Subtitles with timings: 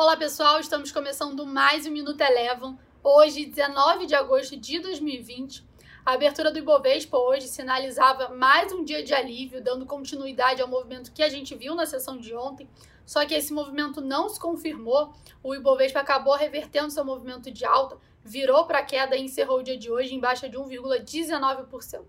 [0.00, 2.78] Olá pessoal, estamos começando mais um Minuto Elevam.
[3.04, 5.62] Hoje, 19 de agosto de 2020.
[6.06, 11.12] A abertura do Ibovespa hoje sinalizava mais um dia de alívio, dando continuidade ao movimento
[11.12, 12.66] que a gente viu na sessão de ontem.
[13.04, 15.12] Só que esse movimento não se confirmou.
[15.42, 19.76] O Ibovespa acabou revertendo seu movimento de alta, virou para queda e encerrou o dia
[19.76, 22.06] de hoje em baixa de 1,19%.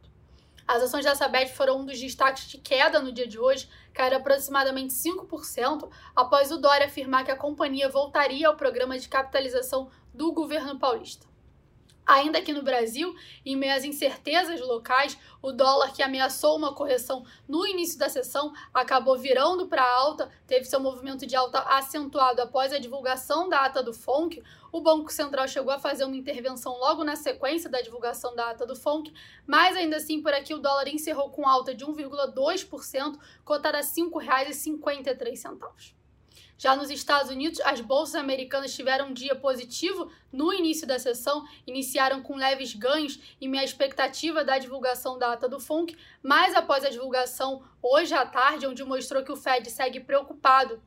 [0.72, 4.16] As ações da Sabet foram um dos destaques de queda no dia de hoje, caíram
[4.16, 10.32] aproximadamente 5% após o Dória afirmar que a companhia voltaria ao programa de capitalização do
[10.32, 11.31] governo paulista.
[12.06, 13.16] Ainda aqui no Brasil,
[13.46, 18.52] em meio às incertezas locais, o dólar que ameaçou uma correção no início da sessão
[18.74, 23.84] acabou virando para alta, teve seu movimento de alta acentuado após a divulgação da ata
[23.84, 24.44] do FONC.
[24.72, 28.66] O Banco Central chegou a fazer uma intervenção logo na sequência da divulgação da ata
[28.66, 29.14] do FONC,
[29.46, 33.88] mas ainda assim por aqui o dólar encerrou com alta de 1,2%, cotada a R$
[33.88, 36.01] 5,53.
[36.62, 41.44] Já nos Estados Unidos, as bolsas americanas tiveram um dia positivo no início da sessão,
[41.66, 46.86] iniciaram com leves ganhos e minha expectativa da divulgação da ata do FONC, mas após
[46.86, 50.80] a divulgação hoje à tarde, onde mostrou que o Fed segue preocupado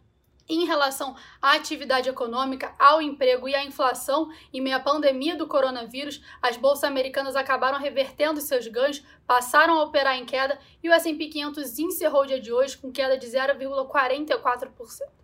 [0.49, 5.49] em relação à atividade econômica, ao emprego e à inflação, em meio à pandemia do
[5.49, 10.93] coronavírus, as bolsas americanas acabaram revertendo seus ganhos, passaram a operar em queda e o
[10.93, 15.24] S&P 500 encerrou o dia de hoje com queda de 0,44%.